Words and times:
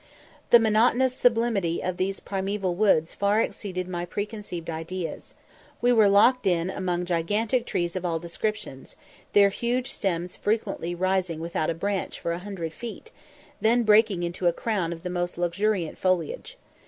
The 0.49 0.57
monotonous 0.57 1.13
sublimity 1.13 1.83
of 1.83 1.97
these 1.97 2.19
primeval 2.19 2.73
woods 2.73 3.13
far 3.13 3.39
exceeded 3.39 3.87
my 3.87 4.03
preconceived 4.03 4.67
ideas. 4.67 5.35
We 5.79 5.93
were 5.93 6.09
locked 6.09 6.47
in 6.47 6.71
among 6.71 7.05
gigantic 7.05 7.67
trees 7.67 7.95
of 7.95 8.03
all 8.03 8.17
descriptions, 8.17 8.95
their 9.33 9.49
huge 9.49 9.91
stems 9.91 10.35
frequently 10.35 10.95
rising 10.95 11.39
without 11.39 11.69
a 11.69 11.75
branch 11.75 12.19
for 12.19 12.31
a 12.31 12.39
hundred 12.39 12.73
feet; 12.73 13.11
then 13.61 13.83
breaking 13.83 14.23
into 14.23 14.47
a 14.47 14.53
crown 14.53 14.91
of 14.91 15.03
the 15.03 15.11
most 15.11 15.37
luxuriant 15.37 15.99
foliage. 15.99 16.57